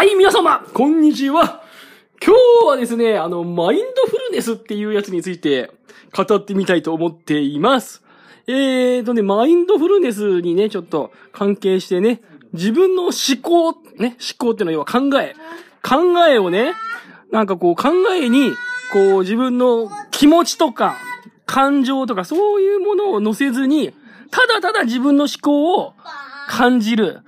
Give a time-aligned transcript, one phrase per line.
[0.00, 1.62] はい、皆様、こんにちは。
[2.24, 5.70] 今日はですね、あの、マインドフルネスっていうやつについて
[6.16, 8.02] 語ってみたいと思っています。
[8.46, 12.22] えーとね、マインドフルネスにね、ちょっと関係してね、
[12.54, 15.34] 自分の思考、ね、思考ってのは要は考え。
[15.82, 16.72] 考えをね、
[17.30, 18.52] なんかこう考えに、
[18.94, 20.96] こう自分の気持ちとか、
[21.44, 23.92] 感情とかそういうものを乗せずに、
[24.30, 25.92] ただただ自分の思考を
[26.48, 27.20] 感じる。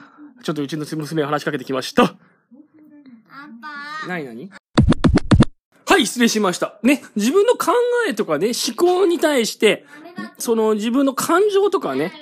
[0.42, 2.14] ちょっとうちの娘が話しかけてきました。
[4.08, 4.50] なになに？
[5.86, 6.78] はい、失礼しました。
[6.82, 7.72] ね、自分の考
[8.08, 9.84] えとかね、思考に対して、
[10.38, 12.12] その自分の感情とかね、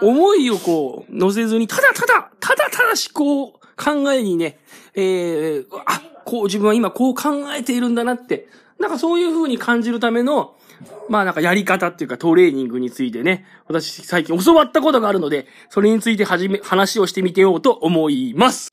[0.00, 4.58] 思いをこう、乗せずに、ただただ、ただただ思考、考えにね、
[4.94, 8.48] えー、あ、こう自分は今こう考えているんだなって、
[8.78, 10.56] なんかそういう風に感じるための、
[11.08, 18.70] まあなんかやり方っていうかトレーニングについてね、私最近教わったことがあるので、それについてはじめ、話をしてみてようと思います。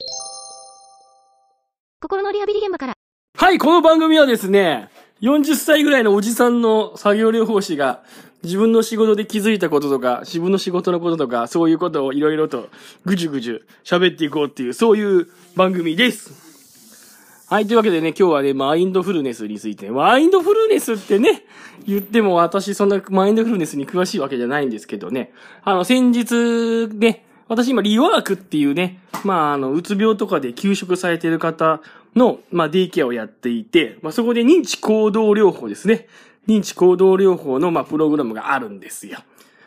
[2.10, 2.94] 心のリハビリ現場から。
[3.38, 4.90] はい、この番組はですね、
[5.22, 8.02] 40歳ぐらいのおじさんの作業療法士が、
[8.42, 12.70] 自分の仕事で気づいたこととか、自分の仕事のこととか、そういうことをいろいろと
[13.06, 17.46] ぐじゅぐじゅ喋っていこうっていう、そういう番組です。
[17.48, 19.92] はい、というわけでね、今日はね、マインドフルネスについて。
[19.92, 21.46] マインドフルネスってね、
[21.86, 25.32] 言っても私そんなマインドフルネスに詳しいわけじゃないんですけどね。
[25.64, 31.82] あの、先日ね、私今リワークっていうね、まあ、あの、うつ病とかで休職されてる方
[32.16, 36.08] の、まあ、デイケアをやっていて、まあ、そこで認知行動療法ですね。
[36.48, 39.20] 認知行動療法の、まあ、プログラムがあるんですよ。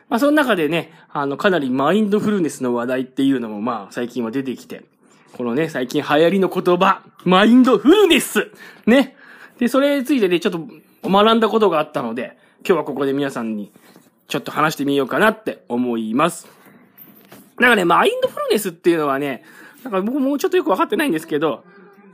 [0.09, 4.85] まあ、その中でね、あの、かなりマインドフルネスの話題っていうのも、まあ、最近は出てきて、
[5.33, 8.51] このね、最近流行りの言葉、マインドフルネス
[8.87, 9.17] ね。
[9.59, 10.67] で、それについてね、ちょっと
[11.09, 13.73] 学んだことがあったので、今日はここで皆さんに
[14.29, 16.47] ちょっと話してみようかなって思います。
[17.59, 19.45] なんかね、マインドフルネスっていうのはね、
[19.85, 21.65] なんか僕もうちょっとよくわかってないんですけど、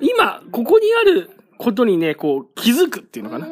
[0.01, 3.47] 今、ここにあることにね、こう、気づくっていうのかな。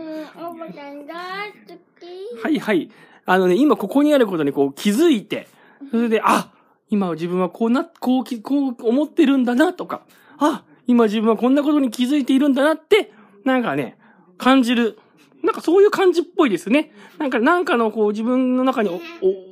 [2.42, 2.91] はいはい。
[3.25, 5.48] あのね、今ここにあることにこう気づいて、
[5.91, 6.50] それで、あ、
[6.91, 10.03] 今自分はこうな、こう、こう思ってるんだなとか、
[10.38, 13.12] あ、今自分はこんなことに気づいているんだなって、
[13.44, 13.98] なんかね、
[14.38, 14.98] 感じる。
[15.42, 16.92] なんかそういう感じっぽいですね。
[17.19, 19.00] なんか、なんかのこう自分の中に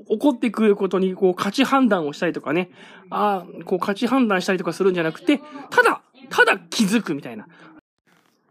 [0.08, 2.70] 起こってくることにこう価値判断をしたりとかね。
[3.10, 5.40] ああ、こう価値判断したりとかするんじゃなくて、
[5.70, 7.46] ただ、ただ気づくみたいな。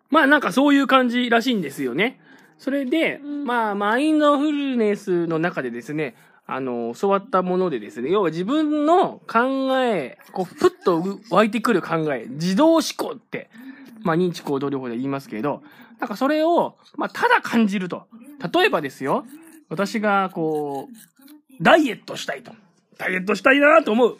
[0.10, 2.20] まあなんかそういう感じらしいんですよね。
[2.64, 13.50] それで、まあ、マインドフルネスの中でですね、あの、教わったものでですね、要は自分の考え、こう、ふっと湧いてくる考え、自動思考って、
[14.04, 15.62] まあ、認知行動療法で言いますけど、
[16.00, 18.08] なんかそれを、まあ、ただ感じると。
[18.54, 19.26] 例えばですよ、
[19.68, 22.54] 私が、こう、ダイエットしたいと。
[22.98, 24.18] ダイエットしたいなと思う。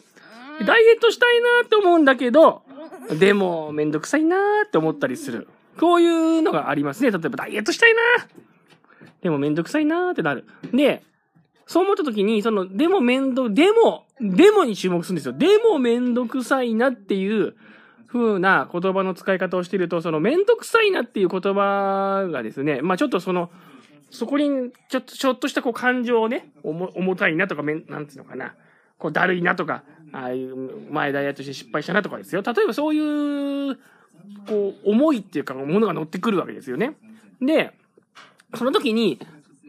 [0.66, 2.62] ダイエットしたいなと思うんだけど、
[3.10, 5.48] でも、めんどくさいなーって思ったりする。
[5.78, 7.10] こういうのがありますね。
[7.10, 10.46] 例えば、ダイエットしたいなーでもめんどくさいなーってなる。
[10.72, 11.02] で、
[11.66, 15.32] そう思った時に、その、でも面倒、でも、でもに注目するんですよ。
[15.32, 17.54] でもめんどくさいなっていう
[18.06, 23.50] 風な言葉の使い方をしていると、そのめんどくさいなっていう言葉がですね、まあちょっとその、
[24.10, 28.54] そこに、ちょっと、ちょっとしたこう感情をね、重たいなとか、めん、なんつうのかな。
[28.98, 29.82] こう、だるいなとか、
[30.14, 32.42] ああいう前ダイヤとして失敗したなとかですよ。
[32.42, 32.98] 例えばそうい
[33.72, 33.76] う、
[34.46, 36.96] こう、思いっていうか、ものが乗ってくるわけですよね。
[37.42, 37.72] で、
[38.54, 39.18] その時に、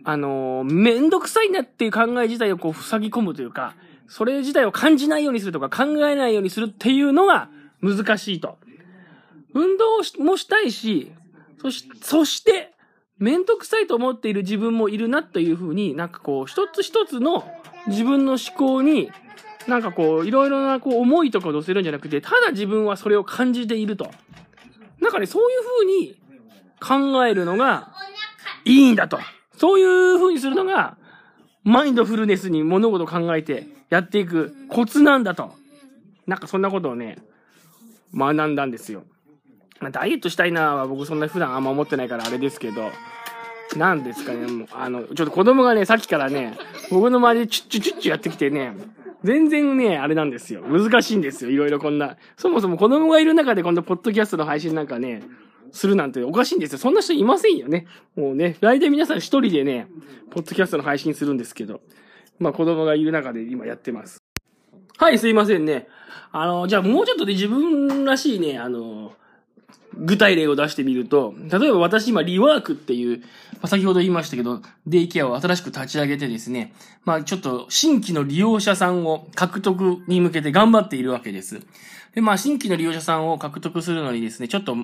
[0.03, 3.73] あのー、めんどくさいなっていう考え自体をこう塞ぎ込むというか、
[4.07, 7.49] それ自体を感じないようにするとか考えないようにするっていうのが
[7.81, 8.59] 難しいと。
[9.55, 11.11] 運動もしたいし、
[11.59, 12.71] そし、そして、
[13.17, 17.49] めんどくさいと思っている自分もいるなというふうになんかこう、一つ一つの
[17.87, 19.09] 自分の思考に、
[19.67, 24.09] なんかこう、いろいろなこう思いとかを乗せるんじゃなくて、ただ自分はそれを感じていると。
[24.99, 26.15] なんかね、そういうふうに
[26.79, 27.93] 考えるのが
[28.63, 29.19] いいんだと。
[29.57, 30.97] そういう風にするのが、
[31.63, 35.53] マインドフルネスに物事を考えてやっていくコツなんだと。
[36.27, 37.17] なんかそんなことをね、
[38.13, 39.03] 学んだんですよ。
[39.91, 42.91] ダイエットしたいなは僕そんな普段あんま思ってないからあれですけど、
[43.75, 46.57] なんですかね、もう、あの、ちょっと子供がね、さっきからね、
[46.91, 48.73] 僕の周りでチュッチュチュッチュやってきてね、
[49.25, 50.61] 全然ね、あれなんですよ。
[50.61, 51.49] 難しいんですよ。
[51.49, 52.15] いろいろこんな。
[52.37, 55.23] そもそも子供がいる中でこんなポッドキャストの配信なんかね、
[55.71, 56.77] するなんておかしいんですよ。
[56.77, 57.87] そんな人いませんよね。
[58.15, 59.87] もうね、大体皆さん一人でね、
[60.29, 61.81] ポッドキャストの配信するんですけど、
[62.37, 64.21] まあ子供がいる中で今やってます。
[64.97, 65.87] はい、すいませんね。
[66.31, 69.13] あの、じゃあもうちょっとで自分らしいね、あの、
[69.97, 76.73] 具体例を出してみると、例えば私今リワークっていう、まあ、先ほど言いましたけど、デイケアを新しく立ち上げてですね、
[77.05, 81.61] まあちょっと新規の利用者さんを獲得に向けて頑張っているわけです。
[82.13, 84.75] で、まあ新規の利用者さんを獲得するのにですね、ちょっと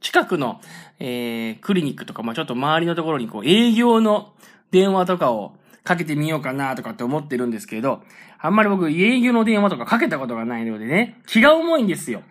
[0.00, 0.60] 近くの、
[1.00, 4.32] えー、クリニックとか、まあちょっと周りのところにこう営業の
[4.70, 8.02] 電話とかをかけてみようかなとかって思ってるんですけど、
[8.38, 12.22] あんまり僕営業の電話とかかけたことがないのでね、気が重いんですよ。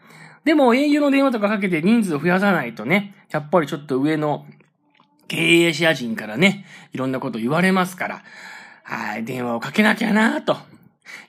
[0.44, 4.46] でも営業の電話とかかけて人数を増やさないとね、やっぱりちょっと上の
[5.28, 8.24] 経営者陣からね、いろんなこと言われますから、
[8.84, 10.54] はい、電話をかけなきゃなと。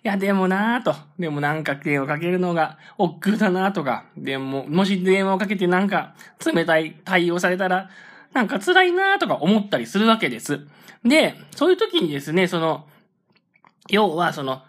[0.03, 0.95] いや、でもなぁと。
[1.19, 4.05] でもなんか電話かけるのが億劫だなとか。
[4.17, 6.15] でも、もし電話をかけてなんか
[6.45, 7.91] 冷たい対応されたら、
[8.33, 10.61] なんか辛いなとか思ったりするわけです。
[11.05, 12.87] で、そういう時にですね、その、
[13.89, 14.63] 要はその、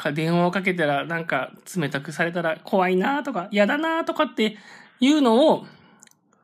[0.00, 4.56] か電話をかけたらなんか冷たくされたら怖いなとか嫌だなとかって
[5.00, 5.66] いうのを、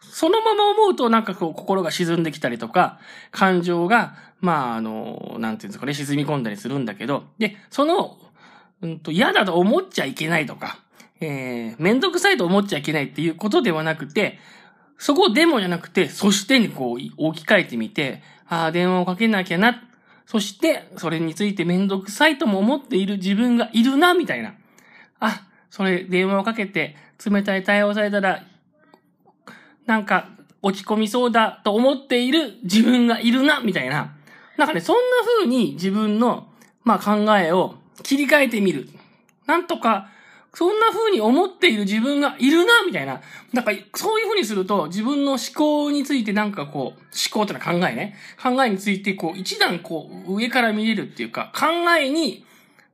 [0.01, 2.99] そのまま思うとなんかこう心が沈んできたりとか、
[3.31, 8.19] 感情が、まああの、なんていうんですかね、沈み込んだりするんだけど、で、その、
[8.83, 10.79] うんと嫌だと思っちゃいけないとか、
[11.21, 14.39] えー、めんどくさいと思っちゃいけないっていうことではなくて、
[14.99, 19.83] そこでもじゃなくて、そしてにこう置き換えてみて、ああ、電話をかけなきゃな。
[20.27, 24.55] そして、それについてめんどくさいとも思っている自分がいるな、みたいな。
[25.21, 28.43] あ、それ、電話をかけて、冷たい対応されたら、
[29.87, 30.31] なんか、
[30.63, 34.17] 落ち込みそうだと思っている自分がいるな、みたいな。
[34.57, 35.01] なんかね、そんな
[35.39, 36.49] 風に自分の、
[36.83, 38.89] まあ考えを切り替えてみる。
[39.47, 40.11] なんとか、
[40.57, 43.21] そんな風に思っている自分がいるな、みたいな。
[43.53, 48.17] なんか、そういう風にすると、自分の思考についてなんかこう、思考ってのは考えね。
[48.43, 51.67] 考えについて、こう、一段こう、上から見れるっていうか、考
[52.01, 52.47] えに、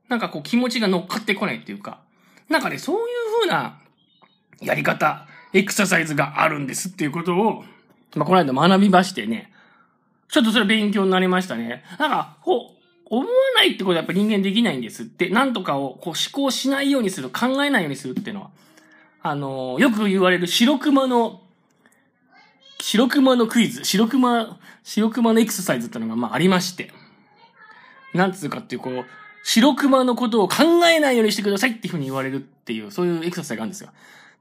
[0.09, 2.01] なんかこう、気持ちが乗っかってこないっていうか、
[2.49, 3.05] なんかね、そういう
[3.39, 3.79] 風な、
[4.59, 7.63] やり方、エクササイズがあるんですっていうことを、
[8.15, 9.53] まあ、この間学びましてね、
[10.27, 11.85] ちょっとそれ勉強になりましたね。
[11.97, 18.49] なんか、こう、思わないってことはやっぱ人間できないんですって、なんとかをこう思考しないようにする、考えないようにするっていうのは、
[19.21, 21.41] あのー、よく言われる白熊の、
[22.79, 26.91] 白熊のクイズ、白熊、白熊のエクササイズっていうのがまあありまして、
[28.13, 29.05] なんつうかっていうこう、
[29.43, 33.89] 白熊のことを考えないようにしてくださいっていうふうに言われるっていう、そういうエクササイズがあるんですよ。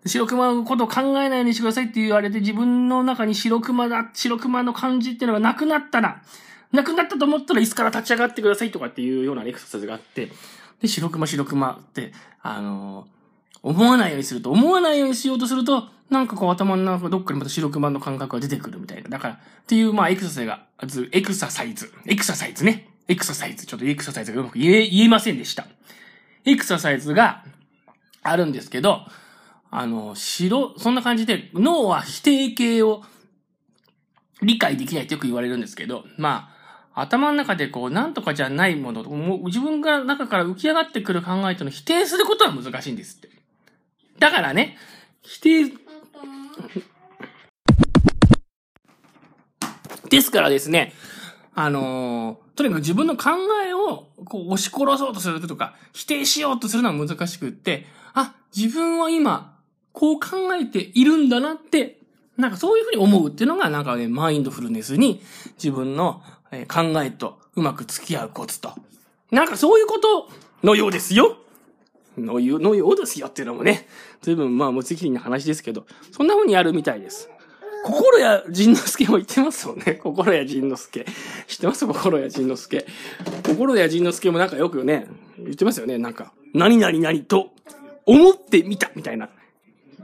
[0.06, 6.22] 白熊のことを考えないようにしてくださいって言われて自分の中に白熊だ、白熊の感じっていうのがなくなったら、
[6.72, 10.30] なくなったと思ったら椅子から立ち上がってくださいとかっていうようなエクササイズがあって、
[10.80, 13.06] で、白熊白熊って、あのー、
[13.62, 19.08] 思わないようにすると、思わないようにしようとすると、なんかこう頭の中どっかにまた白熊の感覚が出てくるみたいな。
[19.08, 20.66] だから、っていう、まあ、エクササイズが、
[21.12, 21.92] エクササイズ。
[22.06, 22.88] エクササイズね。
[23.08, 23.64] エクササイズ。
[23.66, 25.66] ちょっとエクササイズがうまく言え、言えませんでした。
[26.44, 27.44] エクササイズが
[28.22, 29.06] あるんですけど、
[29.70, 33.02] あの、白、そんな感じで、脳は否定形を
[34.42, 36.61] 理解できないってよく言われるんですけど、まあ、
[36.94, 43.30] 頭の中でこう、なんとかじゃないもの、もう自分が中から浮き上がってくる考えとの否定することは難しいんですって。
[44.18, 44.76] だからね、
[45.22, 45.72] 否定、
[50.10, 50.92] ですからですね、
[51.54, 53.30] あのー、とにかく自分の考
[53.66, 59.58] えをこう押し殺そうとするとか、否定しようとするのは難しくって、あ、自分は今、
[59.92, 61.98] こう考えているんだなって、
[62.36, 65.22] なんかそういうふうに思うっていうのが、なんかね、マインドフルネスに
[65.56, 66.22] 自分の
[66.52, 68.72] え考えとうまく付き合うコツと。
[69.30, 70.28] なんかそういうこと
[70.62, 71.38] のようですよ。
[72.18, 73.88] のよのようですよっていうのもね、
[74.20, 77.30] 随分まあ無責任な話ですけど、そんな風にやるみたいです。
[77.84, 79.94] 心や仁之助も言ってますよね。
[79.94, 81.04] 心や仁之助。
[81.48, 81.86] 知ってます？
[81.86, 82.86] 心や仁之助。
[83.44, 85.98] 心や仁之助もなんかよくね、言ってますよね。
[85.98, 87.50] なんか、何々何と
[88.06, 89.30] 思ってみたみたいな。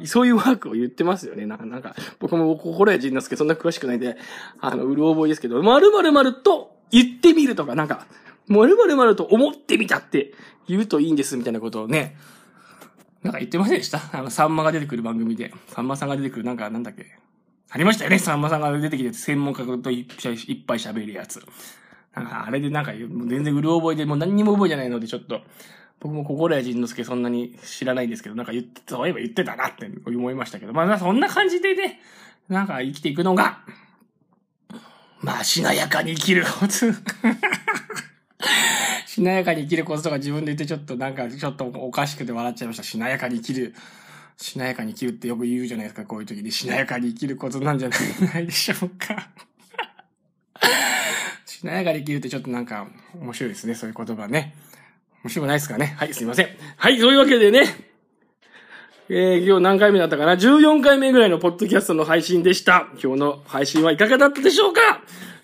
[0.07, 1.47] そういうワークを言ってますよね。
[1.47, 4.17] なんか、なんか、僕も心や仁之助そんな詳しくないんで、
[4.61, 8.07] あの、うる覚えですけど、〇〇〇と言ってみるとか、なんか、
[8.47, 10.33] 〇〇〇と思ってみたって
[10.69, 12.17] 言うといいんですみたいなことをね、
[13.23, 14.01] なんか言ってませんでした？
[14.13, 17.19] あの、さんまが出てくる番組で、さんまさんが出てくる、なんか、なんだっけ？
[17.71, 18.19] ありましたよね。
[18.19, 21.43] さんまさんが出てきて、専門家といっぱい喋るやつ。
[22.15, 25.43] なんか、あれでなんか、全然うる覚えで、もう何にも覚えじゃないので、ちょっと、
[26.01, 32.01] 僕も心谷仁之助そんなに知らないんですけど、なんか言って、そういえば言ってたなって思いましたけど、まあそんな感じでね、
[32.49, 33.61] なんか生きていくのが、
[35.21, 36.95] まあしなやかに生きるコツ。
[39.07, 42.85] しなやかに生きるコツ とか自分で言ってちょっとなんかちょっとおかしくて笑っちゃいました。
[42.85, 43.75] しなやかに生きる。
[44.37, 46.53] しなやかに生きるってよく言うじゃないですか、こういう時に。
[46.53, 49.31] しなやかに生きるコツなんじゃないでしょうか。
[51.45, 52.87] しなやかに生きるってちょっとなんか
[53.21, 54.55] 面白いですね、そういう言葉ね。
[55.25, 55.95] 面白くないですかね？
[55.99, 56.49] はい、すいません。
[56.77, 57.65] はい、そういうわけでね、
[59.09, 62.89] えー、今日何回目だったかな ?14 回目ぐらいのポッドキャストの配信でした。
[63.03, 65.03] 今日の配信はいかがだったでしょうか？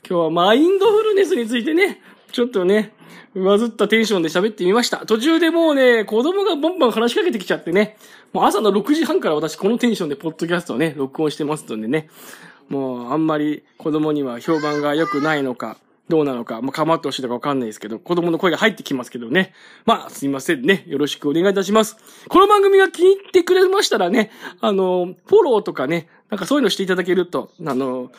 [0.09, 2.01] 今日はマインドフルネスについてね、
[2.31, 2.93] ちょっとね、
[3.35, 4.99] 上ずったテンションで喋ってみました。
[5.07, 7.97] 途中でもうね、子供がバンバン話しかけてきちゃってね、
[8.33, 12.09] もう朝の6時半から私このテンションでポッドキャストをね、録音してますのでね、
[12.69, 15.79] もうあんまり子供には評判が良くないのか、
[16.09, 19.55] どうなのか、まあ、構ってほしいのかわかんないですけど、子供の声が入ってきますけどね。
[19.87, 20.85] まあ、すいませんね。
[20.87, 21.97] よろしくお願いいたします。
[22.29, 24.31] この番組が気に入ってくれましたらね、
[24.61, 28.13] あの、フォローとかね、なんかそういうのしていただけると、あの、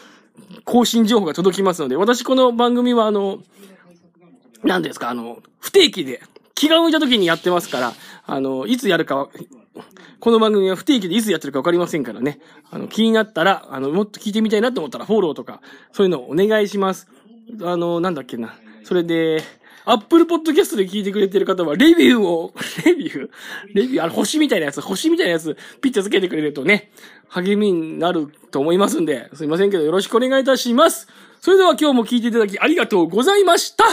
[0.63, 3.39] 更新情報が届きますので、私この番組はあの、
[4.63, 6.21] 何ですか、あの、不定期で、
[6.55, 7.93] 気が向いた時にやってますから、
[8.25, 9.29] あの、いつやるか、
[10.19, 12.39] この番組は不定期でいつやってるかわかりませんからね。
[12.71, 15.61] あの、気になったら、あの、もっと聞いてみたいなと思ったらフォローとか、
[15.91, 17.07] そういうのをお願いします。
[17.61, 18.55] あの、なんだっけな。
[18.83, 19.43] それで、
[19.87, 22.53] アップルポッドキャストで聞いてくれてる方は、レビューを、
[22.85, 23.29] レビュー？
[23.73, 24.03] レビュー？
[24.03, 26.91] あの、星みたいなやつ、星みたいなやつ、ピッチャーつけてくれるとね、
[27.27, 31.07] 励みになると思いますんで、すいませんけどよろしくお願いいたします。
[31.39, 33.85] それでは今日も聞いていただきありがとうございました